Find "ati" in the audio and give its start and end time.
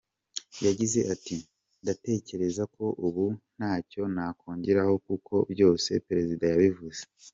1.13-1.37